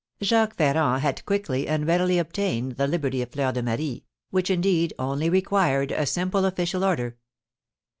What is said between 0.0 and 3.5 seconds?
Jacques Ferrand had quickly and readily obtained the liberty of